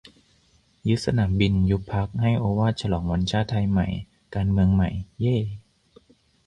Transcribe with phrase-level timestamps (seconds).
[0.87, 3.87] ยึดสนามบิน ยุบพรรค ให้โอวาท ฉลองวันชาติไทยใหม่
[4.35, 4.89] การเมืองใหม่
[5.19, 5.37] เย่!